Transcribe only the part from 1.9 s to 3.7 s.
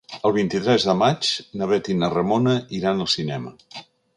i na Ramona iran al cinema.